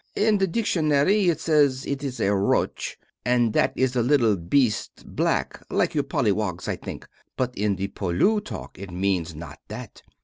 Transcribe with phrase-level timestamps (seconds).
[0.15, 5.05] In the dictionary it say it is a "roach" and that is the little beast
[5.05, 7.07] black like your pollywogs, I think.
[7.37, 10.01] But in the Poilu talk it means not that.